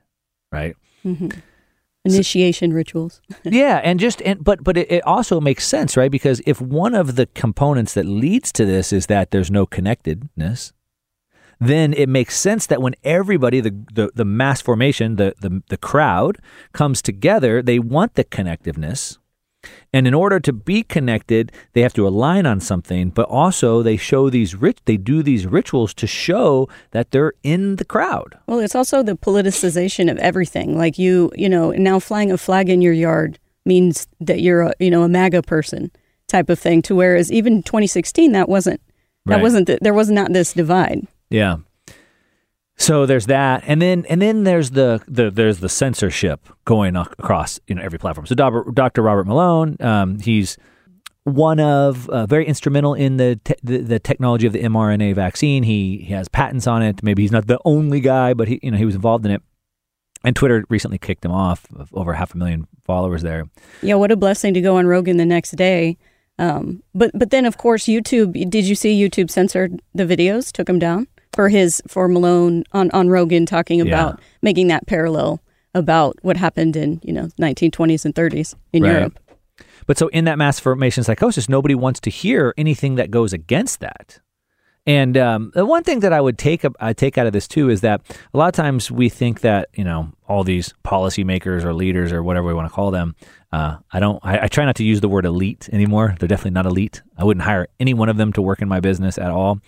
[0.52, 0.76] Right.
[1.04, 1.40] Mm-hmm
[2.04, 3.20] initiation so, rituals.
[3.44, 6.10] yeah, and just and but but it, it, also makes sense, right?
[6.10, 10.72] Because if one of the components that leads to this is that there's no connectedness,
[11.60, 15.76] then it makes sense that when everybody, the the, the mass formation, the, the the
[15.76, 16.38] crowd
[16.72, 19.18] comes together, they want the connectiveness.
[19.92, 23.96] And in order to be connected, they have to align on something, but also they
[23.96, 28.36] show these rich they do these rituals to show that they're in the crowd.
[28.46, 30.76] Well, it's also the politicization of everything.
[30.76, 34.74] Like you, you know, now flying a flag in your yard means that you're a,
[34.78, 35.90] you know, a MAGA person
[36.28, 38.80] type of thing to whereas even 2016 that wasn't
[39.26, 39.42] that right.
[39.42, 41.06] wasn't the, there was not this divide.
[41.30, 41.58] Yeah.
[42.76, 47.60] So there's that, and then and then there's the, the there's the censorship going across
[47.68, 48.26] you know every platform.
[48.26, 49.02] So Dr.
[49.02, 50.58] Robert Malone, um, he's
[51.22, 55.62] one of uh, very instrumental in the, te- the the technology of the mRNA vaccine.
[55.62, 57.02] He, he has patents on it.
[57.02, 59.42] Maybe he's not the only guy, but he you know he was involved in it.
[60.24, 63.44] And Twitter recently kicked him off of over half a million followers there.
[63.82, 65.96] Yeah, what a blessing to go on Rogan the next day.
[66.40, 68.50] Um, but but then of course YouTube.
[68.50, 70.50] Did you see YouTube censored the videos?
[70.50, 74.24] Took them down for his for Malone on on Rogan talking about Yeah.
[74.42, 75.40] making that parallel
[75.74, 78.92] about what happened in you know 1920s and 30s in Right.
[78.92, 79.18] Europe.
[79.86, 83.80] But so in that mass formation psychosis, nobody wants to hear anything that goes against
[83.80, 84.20] that.
[84.86, 87.70] And um, the one thing that I would take I take out of this too
[87.70, 88.02] is that
[88.34, 92.22] a lot of times we think that you know all these policymakers or leaders or
[92.22, 93.14] whatever we want to call them.
[93.50, 94.20] Uh, I don't.
[94.22, 96.14] I, I try not to use the word elite anymore.
[96.18, 97.02] They're definitely not elite.
[97.16, 99.58] I wouldn't hire any one of them to work in my business at all.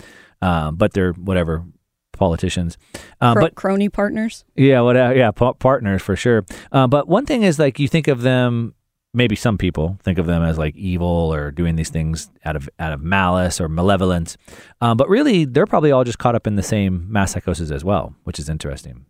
[0.42, 1.64] Um, but they're whatever
[2.12, 2.78] politicians.
[3.20, 4.44] Um, Cro- but crony partners.
[4.54, 5.14] yeah, whatever.
[5.14, 6.44] Yeah, pa- partners for sure.
[6.72, 8.74] Uh, but one thing is like you think of them.
[9.14, 12.68] Maybe some people think of them as like evil or doing these things out of
[12.78, 14.36] out of malice or malevolence,
[14.82, 17.82] um, but really they're probably all just caught up in the same mass psychosis as
[17.82, 19.06] well, which is interesting.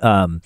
[0.00, 0.40] Um,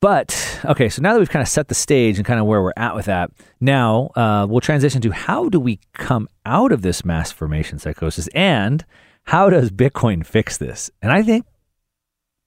[0.00, 2.62] but okay, so now that we've kind of set the stage and kind of where
[2.62, 3.30] we're at with that,
[3.60, 8.28] now uh, we'll transition to how do we come out of this mass formation psychosis
[8.34, 8.84] and
[9.24, 10.90] how does Bitcoin fix this?
[11.02, 11.46] And I think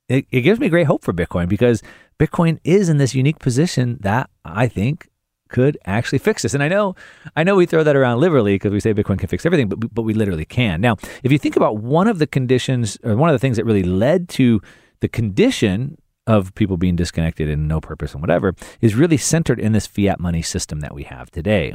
[0.08, 1.82] it, it gives me great hope for Bitcoin because
[2.20, 5.10] Bitcoin is in this unique position that I think
[5.50, 6.54] could actually fix this.
[6.54, 6.96] And I know,
[7.36, 9.94] I know we throw that around liberally because we say Bitcoin can fix everything, but
[9.94, 10.80] but we literally can.
[10.82, 13.66] Now, if you think about one of the conditions or one of the things that
[13.66, 14.62] really led to
[15.00, 15.98] the condition
[16.30, 20.20] of people being disconnected and no purpose and whatever is really centered in this fiat
[20.20, 21.74] money system that we have today.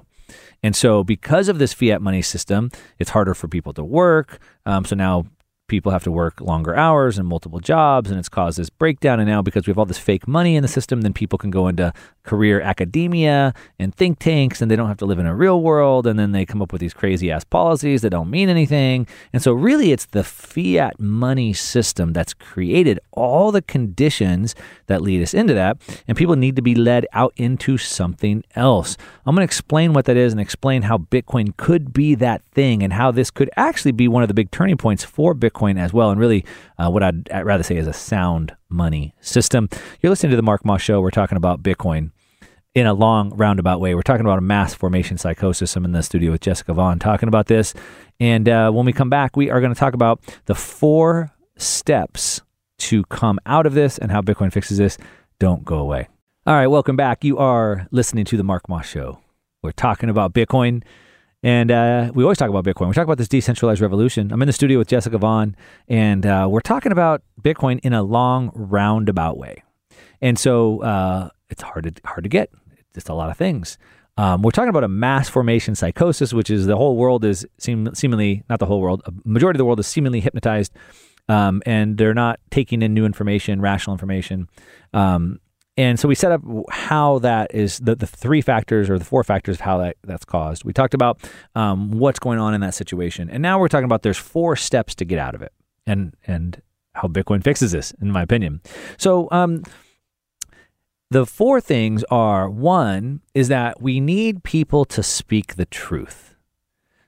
[0.62, 4.38] And so, because of this fiat money system, it's harder for people to work.
[4.64, 5.26] Um, so now
[5.74, 9.18] people have to work longer hours and multiple jobs, and it's caused this breakdown.
[9.18, 11.50] And now, because we have all this fake money in the system, then people can
[11.50, 15.34] go into career academia and think tanks, and they don't have to live in a
[15.34, 16.06] real world.
[16.06, 19.08] And then they come up with these crazy ass policies that don't mean anything.
[19.32, 24.54] And so, really, it's the fiat money system that's created all the conditions
[24.86, 25.78] that lead us into that.
[26.06, 28.96] And people need to be led out into something else.
[29.26, 32.82] I'm going to explain what that is and explain how Bitcoin could be that thing
[32.82, 35.92] and how this could actually be one of the big turning points for Bitcoin as
[35.92, 36.10] well.
[36.10, 36.44] And really,
[36.78, 39.68] uh, what I'd, I'd rather say is a sound money system.
[40.00, 41.00] You're listening to the Mark Moss Show.
[41.00, 42.10] We're talking about Bitcoin
[42.74, 43.94] in a long roundabout way.
[43.94, 45.76] We're talking about a mass formation psychosis.
[45.76, 47.74] I'm in the studio with Jessica Vaughn talking about this.
[48.20, 52.42] And uh, when we come back, we are going to talk about the four steps
[52.78, 54.98] to come out of this and how Bitcoin fixes this.
[55.38, 56.08] Don't go away.
[56.46, 57.24] All right, welcome back.
[57.24, 59.20] You are listening to the Mark Moss Show.
[59.62, 60.82] We're talking about Bitcoin.
[61.44, 62.88] And uh, we always talk about Bitcoin.
[62.88, 64.32] We talk about this decentralized revolution.
[64.32, 65.54] I'm in the studio with Jessica Vaughn,
[65.88, 69.62] and uh, we're talking about Bitcoin in a long, roundabout way.
[70.22, 72.50] And so uh, it's hard to hard to get.
[72.78, 73.76] It's just a lot of things.
[74.16, 77.94] Um, we're talking about a mass formation psychosis, which is the whole world is seem,
[77.94, 79.02] seemingly not the whole world.
[79.04, 80.72] A majority of the world is seemingly hypnotized,
[81.28, 84.48] um, and they're not taking in new information, rational information.
[84.94, 85.40] Um,
[85.76, 89.24] and so we set up how that is the, the three factors or the four
[89.24, 90.64] factors of how that, that's caused.
[90.64, 91.18] We talked about
[91.56, 94.94] um, what's going on in that situation, and now we're talking about there's four steps
[94.96, 95.52] to get out of it,
[95.86, 96.62] and and
[96.94, 98.60] how Bitcoin fixes this, in my opinion.
[98.98, 99.64] So um,
[101.10, 106.36] the four things are one is that we need people to speak the truth.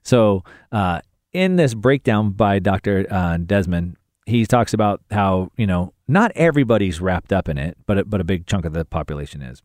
[0.02, 1.00] So uh,
[1.32, 3.06] in this breakdown by Dr.
[3.10, 7.98] Uh, Desmond, he talks about how you know not everybody's wrapped up in it, but
[7.98, 9.62] a, but a big chunk of the population is.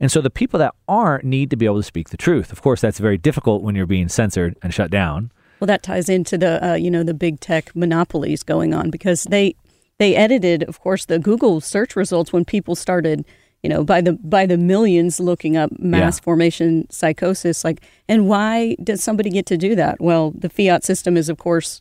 [0.00, 2.52] And so the people that aren't need to be able to speak the truth.
[2.52, 5.30] Of course, that's very difficult when you're being censored and shut down.
[5.60, 9.24] Well, that ties into the uh, you know the big tech monopolies going on because
[9.24, 9.54] they
[9.98, 13.24] they edited, of course, the Google search results when people started
[13.62, 16.24] you know by the by the millions looking up mass Yeah.
[16.24, 17.62] formation psychosis.
[17.62, 20.00] Like, and why does somebody get to do that?
[20.00, 21.80] Well, the fiat system is, of course,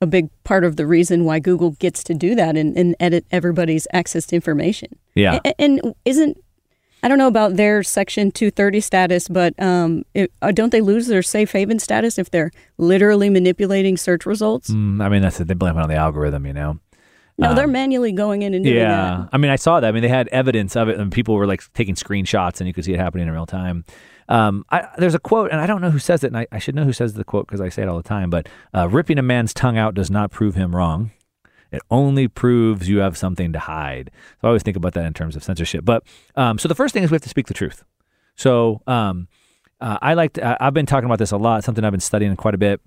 [0.00, 3.24] a big part of the reason why Google gets to do that and, and edit
[3.30, 4.98] everybody's access to information.
[5.14, 5.40] Yeah.
[5.44, 6.36] A- And, isn't
[7.02, 11.06] I don't know about their Section 230 status, but um, it, uh, don't they lose
[11.06, 14.70] their safe haven status if they're literally manipulating search results?
[14.70, 15.46] Mm, I mean, that's it.
[15.46, 16.80] They blame it on the algorithm, you know.
[17.38, 18.88] No, they're Um, manually going in and doing yeah,
[19.20, 19.28] that.
[19.32, 19.86] I mean, I saw that.
[19.86, 22.72] I mean, they had evidence of it, and people were like taking screenshots, and you
[22.72, 23.84] could see it happening in real time.
[24.28, 26.58] Um, I, there's a quote, and I don't know who says it, and I, I
[26.58, 28.30] should know who says the quote because I say it all the time.
[28.30, 31.12] But uh, ripping a man's tongue out does not prove him wrong.
[31.72, 34.10] It only proves you have something to hide.
[34.40, 35.84] So I always think about that in terms of censorship.
[35.84, 36.04] But
[36.34, 37.84] um, so the first thing is we have to speak the truth.
[38.36, 39.28] So um,
[39.80, 40.38] uh, I like.
[40.38, 41.64] I've been talking about this a lot.
[41.64, 42.80] Something I've been studying quite a bit.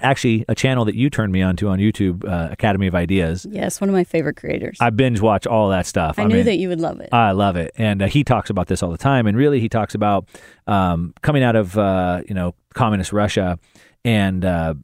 [0.00, 3.46] Actually, a channel that you turned me on to on YouTube, uh, Academy of Ideas.
[3.50, 4.78] Yes, one of my favorite creators.
[4.80, 6.18] I binge watch all that stuff.
[6.18, 7.08] I, knew that you would love it.
[7.12, 9.26] I love it, and uh, he talks about this all the time.
[9.26, 10.28] And really, he talks about
[10.68, 13.58] um, coming out of uh, you know communist Russia,
[14.04, 14.74] and uh,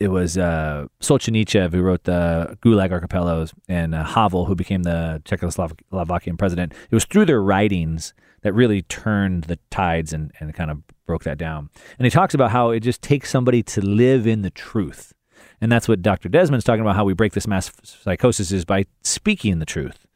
[0.00, 5.22] it was uh, Solzhenitsyn who wrote the Gulag Archipelagos, and uh, Havel who became the
[5.24, 6.72] Czechoslovakian president.
[6.90, 8.12] It was through their writings
[8.42, 11.70] that really turned the tides and, and kind of broke that down.
[11.98, 15.12] And he talks about how it just takes somebody to live in the truth.
[15.60, 16.28] And that's what Dr.
[16.28, 20.06] Desmond's talking about how we break this mass psychosis is by speaking the truth.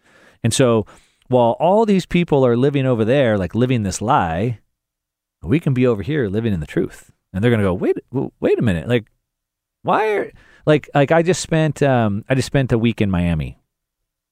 [0.44, 0.86] And so
[1.28, 4.60] while all these people are living over there, like living this lie,
[5.42, 7.10] we can be over here living in the truth.
[7.32, 7.96] And they're going to go, wait,
[8.40, 8.88] wait a minute.
[8.88, 9.06] Like,
[9.82, 10.32] why are,
[10.66, 13.58] like, like I just spent, um, I just spent a week in Miami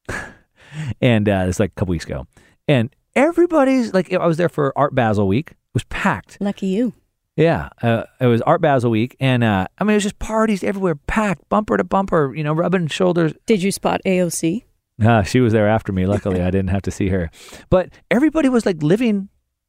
[1.00, 2.26] and, uh, it's like a couple weeks ago.
[2.68, 5.52] And everybody's like, I was there for Art Basel week.
[5.52, 6.38] It was packed.
[6.40, 6.94] Lucky you.
[7.36, 10.62] Yeah, uh, it was Art Basel week, and uh, I mean, it was just parties
[10.62, 13.32] everywhere, packed, bumper to bumper, you know, rubbing shoulders.
[13.46, 14.64] Did you spot AOC?
[15.02, 16.06] Uh, she was there after me.
[16.06, 17.30] Luckily, I didn't have to see her.
[17.70, 19.28] But everybody was like living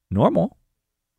[0.09, 0.57] normal.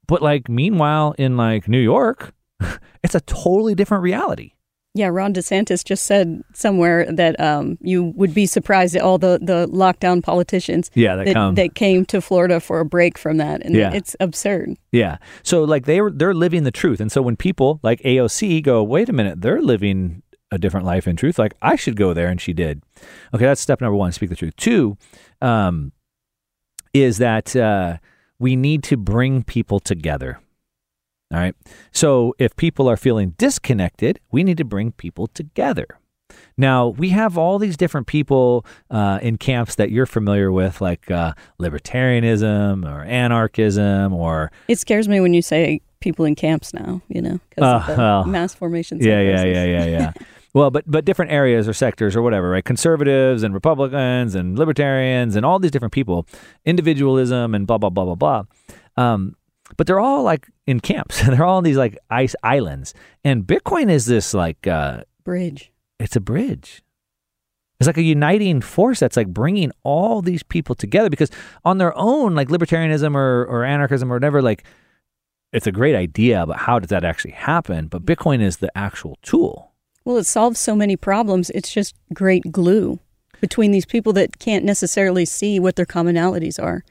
[0.07, 2.35] But like, meanwhile, in like New York,
[3.03, 4.53] it's a totally different reality.
[4.95, 9.39] Yeah, Ron DeSantis just said somewhere that um, you would be surprised at all the,
[9.41, 11.55] the lockdown politicians yeah, that, that, come.
[11.55, 13.63] that came to Florida for a break from that.
[13.65, 13.95] And Yeah.
[13.95, 14.77] it's absurd.
[14.91, 15.17] Yeah.
[15.43, 17.01] So like they were they're living the truth.
[17.01, 21.09] And so when people like AOC go, wait a minute, they're living a different life
[21.09, 21.39] in truth.
[21.39, 22.83] Like I should go there, and she did.
[23.33, 24.13] Okay, that's step number one.
[24.13, 24.55] Speak the truth.
[24.57, 24.99] Two,
[25.41, 25.93] um,
[26.93, 27.97] is that uh,
[28.39, 30.39] we need to bring people together.
[31.33, 31.55] All right.
[31.93, 35.87] So if people are feeling disconnected, we need to bring people together.
[36.57, 41.11] Now, we have all these different people uh, in camps that you're familiar with, like
[41.11, 47.01] uh, libertarianism or anarchism or It scares me when you say people in camps now,
[47.09, 49.05] you know, because Uh, of the well, mass formations.
[49.05, 50.13] yeah, yeah, yeah, yeah, yeah.
[50.55, 52.65] well, but but different areas or sectors or whatever, right?
[52.65, 56.27] Conservatives and Republicans and libertarians and all these different people,
[56.65, 58.43] individualism and blah blah blah blah blah.
[58.97, 59.37] Um,
[59.77, 61.21] but they're all like in camps.
[61.23, 62.95] And they're all in these like ice islands,
[63.25, 65.73] and Bitcoin is this like uh, Bridge.
[65.99, 66.83] it's a bridge.
[67.81, 71.31] It's like a uniting force that's like bringing all these people together because
[71.65, 74.63] on their own, like libertarianism or, or anarchism or whatever, like
[75.53, 77.89] it's a great idea, but how does that actually happen?
[77.89, 79.73] But Bitcoin is the actual tool.
[80.05, 81.51] Well, it solves so many problems.
[81.51, 83.01] It's just great glue
[83.41, 86.85] between these people that can't necessarily see what their commonalities are.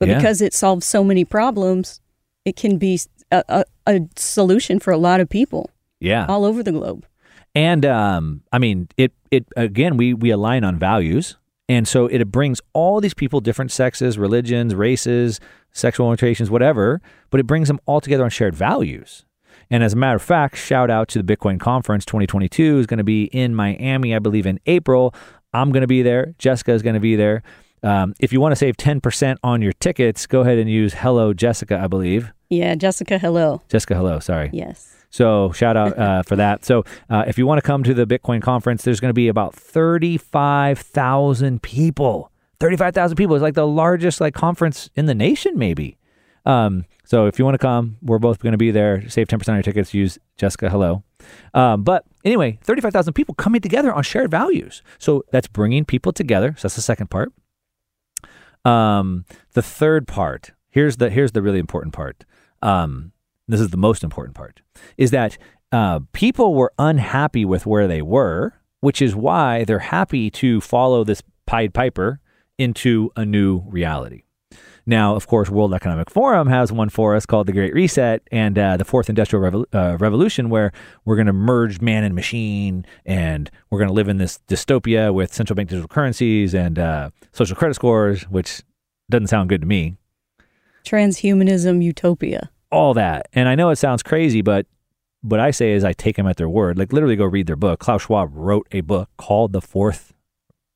[0.00, 0.16] But Yeah.
[0.18, 2.00] because it solves so many problems,
[2.44, 2.98] it can be
[3.30, 5.70] a, a, a solution for a lot of people
[6.00, 6.26] Yeah.
[6.28, 7.06] all over the globe.
[7.54, 11.36] And um, I mean, it it again we we align on values,
[11.68, 15.38] and so it brings all these people, different sexes, religions, races,
[15.70, 19.26] sexual orientations, whatever, but it brings them all together on shared values.
[19.70, 22.98] And as a matter of fact, shout out to the Bitcoin Conference 2022 is going
[22.98, 25.14] to be in Miami, I believe, in April.
[25.52, 26.34] I'm going to be there.
[26.38, 27.42] Jessica is going to be there.
[27.82, 31.32] Um, if you want to save 10% on your tickets, go ahead and use Hello
[31.32, 32.32] Jessica, I believe.
[32.48, 33.62] Yeah, Jessica, hello.
[33.68, 34.20] Jessica, hello.
[34.20, 34.50] Sorry.
[34.52, 34.94] Yes.
[35.10, 36.64] So shout out uh, for that.
[36.64, 39.28] So uh, if you want to come to the Bitcoin conference, there's going to be
[39.28, 42.30] about thirty-five thousand people.
[42.58, 45.98] Thirty-five thousand people is like the largest like conference in the nation, maybe.
[46.46, 49.06] Um, so if you want to come, we're both going to be there.
[49.08, 49.92] Save ten percent on your tickets.
[49.92, 50.70] Use Jessica.
[50.70, 51.02] Hello.
[51.52, 54.82] Um, but anyway, thirty-five thousand people coming together on shared values.
[54.98, 56.54] So that's bringing people together.
[56.56, 57.32] So that's the second part.
[58.64, 62.24] Um, the third part here's the here's the really important part.
[62.60, 63.12] Um,
[63.46, 64.62] this is the most important part
[64.96, 65.38] is that
[65.70, 71.04] uh, people were unhappy with where they were, which is why they're happy to follow
[71.04, 72.20] this Pied Piper
[72.58, 74.24] into a new reality.
[74.84, 78.58] Now, of course, World Economic Forum has one for us called the Great Reset and
[78.58, 80.72] uh, the Fourth Industrial Revol- uh, Revolution, where
[81.04, 85.14] we're going to merge man and machine, and we're going to live in this dystopia
[85.14, 88.62] with central bank digital currencies and uh, social credit scores, which
[89.08, 89.96] doesn't sound good to me.
[90.84, 92.50] Transhumanism utopia.
[92.70, 93.28] all that.
[93.34, 94.66] And I know it sounds crazy, but
[95.20, 96.76] what I say is I take them at their word.
[96.78, 97.78] Like literally go read their book.
[97.78, 100.12] Klaus Schwab wrote a book called The Fourth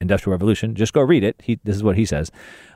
[0.00, 0.74] Industrial Revolution.
[0.76, 1.40] Just go read it.
[1.42, 2.30] He, this is what he says.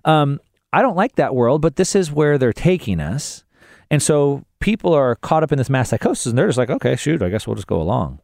[0.05, 0.41] Um,
[0.73, 3.45] I don't like that world, but this is where they're taking us.
[3.91, 6.95] And so people are caught up in this mass psychosis and they're just like, okay,
[6.97, 8.21] shoot, I guess we'll just go along.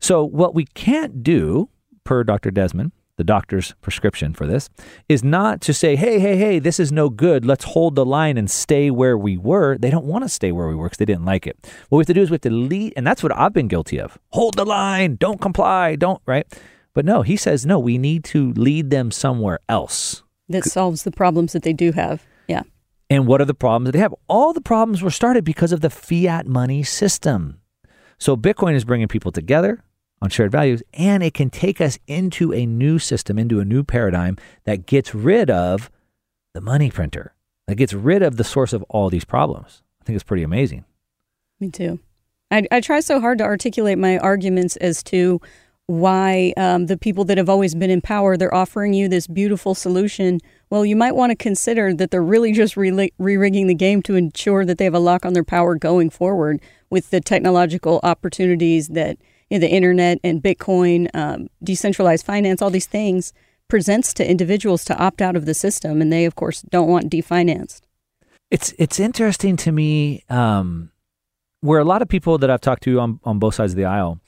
[0.00, 1.68] So what we can't do,
[2.02, 2.50] per Dr.
[2.50, 4.68] Desmond, the doctor's prescription for this,
[5.08, 7.44] is not to say, hey, hey, hey, this is no good.
[7.44, 9.78] Let's hold the line and stay where we were.
[9.78, 11.56] They don't want to stay where we were because they didn't like it.
[11.88, 13.68] What we have to do is we have to lead, and that's what I've been
[13.68, 14.18] guilty of.
[14.32, 16.46] Hold the line, don't comply, don't, right?
[16.92, 20.23] But no, he says, no, we need to lead them somewhere else.
[20.48, 22.24] That solves the problems that they do have.
[22.48, 22.62] Yeah.
[23.10, 24.14] And what are the problems that they have?
[24.28, 27.60] All the problems were started because of the fiat money system.
[28.18, 29.82] So Bitcoin is bringing people together
[30.22, 33.82] on shared values, and it can take us into a new system, into a new
[33.82, 35.90] paradigm that gets rid of
[36.54, 37.34] the money printer,
[37.66, 39.82] that gets rid of the source of all these problems.
[40.00, 40.84] I think it's pretty amazing.
[41.60, 41.98] Me too.
[42.50, 45.40] I, I try so hard to articulate my arguments as to
[45.86, 49.74] why um, the people that have always been in power they're offering you this beautiful
[49.74, 50.40] solution.
[50.70, 54.16] Well, you might want to consider that they're really just re rigging the game to
[54.16, 56.60] ensure that they have a lock on their power going forward
[56.90, 59.18] with the technological opportunities that
[59.50, 63.32] you know, the internet and Bitcoin, um, decentralized finance, all these things
[63.68, 67.10] presents to individuals to opt out of the system, and they of course don't want
[67.10, 67.82] definanced.
[68.50, 70.90] It's it's interesting to me um,
[71.60, 73.84] where a lot of people that I've talked to on on both sides of the
[73.84, 74.20] aisle,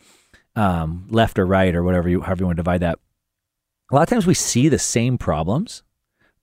[0.57, 2.99] um, left or right or whatever you however you want to divide that.
[3.91, 5.83] A lot of times we see the same problems,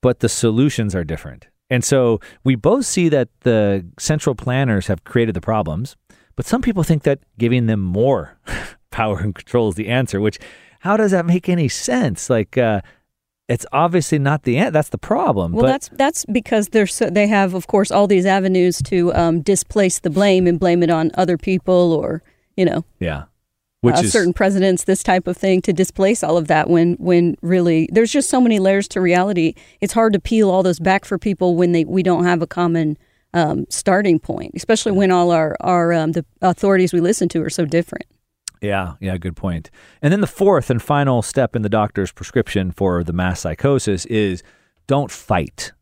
[0.02, 1.48] but the solutions are different.
[1.70, 5.98] And so we both see that the central planners have created the problems,
[6.36, 8.38] but some people think that giving them more
[8.92, 10.40] power and control is the answer, which
[10.82, 12.30] how does that make any sense?
[12.30, 12.82] Like, uh,
[13.48, 14.76] it's obviously not the end.
[14.76, 15.54] That's the problem.
[15.54, 19.14] Well, but, that's that's because they're so, they have, of course, all these avenues to
[19.14, 22.22] um, displace the blame and blame it on other people, or
[22.56, 23.24] you know, yeah,
[23.84, 26.70] which uh, is certain presidents, this type of thing, to displace all of that.
[26.70, 29.56] When when really there's just so many layers to reality.
[29.82, 32.48] It's hard to peel all those back for people when they we don't have a
[32.48, 32.98] common
[33.34, 37.50] um, starting point, especially when all our our um, the authorities we listen to are
[37.50, 38.06] so different.
[38.62, 39.70] Yeah, yeah, good point.
[40.02, 44.06] And then the fourth and final step in the doctor's prescription for the mass psychosis
[44.06, 44.44] is
[44.88, 45.74] don't fight.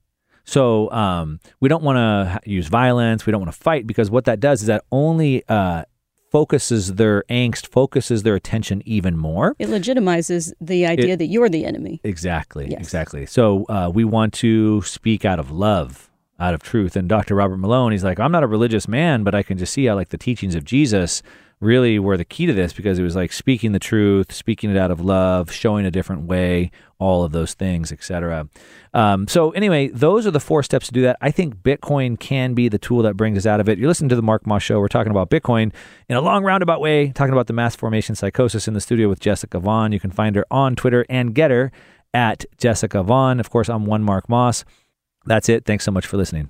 [0.44, 3.28] So um, we don't want to use violence.
[3.28, 5.84] We don't want to fight because what that does is that only uh,
[6.32, 9.54] focuses their angst, focuses their attention even more.
[9.60, 12.00] It legitimizes the idea It- that you're the enemy.
[12.04, 12.80] Exactly, Yes.
[12.82, 13.26] exactly.
[13.26, 16.10] So uh, we want to speak out of love,
[16.40, 16.96] out of truth.
[16.96, 17.36] And Dr.
[17.36, 19.96] Robert Malone, he's like, I'm not a religious man, but I can just see how
[19.96, 21.22] like the teachings of Jesus
[21.62, 24.78] really were the key to this because it was like speaking the truth, speaking it
[24.78, 28.50] out of love, showing a different way, all of those things, etc.
[28.94, 31.18] Um, so anyway, those are the four steps to do that.
[31.22, 33.78] I think Bitcoin can be the tool that brings us out of it.
[33.78, 34.80] You're listening to the Mark Moss Show.
[34.80, 35.72] We're talking about Bitcoin
[36.10, 39.20] in a long roundabout way, talking about the mass formation psychosis in the studio with
[39.20, 39.92] Jessica Vaughn.
[39.92, 41.72] You can find her on Twitter and get her
[42.14, 43.40] at Jessica Vaughn.
[43.40, 44.66] Of course, I'm one Mark Moss.
[45.26, 45.66] That's it.
[45.66, 46.50] Thanks so much for listening.